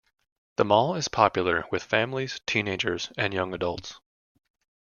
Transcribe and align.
The 0.55 0.65
mall 0.65 0.95
is 0.95 1.09
popular 1.09 1.65
with 1.69 1.83
families, 1.83 2.41
teenagers 2.47 3.11
and 3.17 3.35
young 3.35 3.53
adults. 3.53 3.99